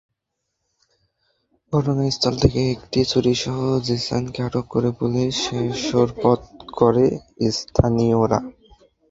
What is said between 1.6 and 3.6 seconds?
ঘটনাস্থল থেকে একটি ছুরিসহ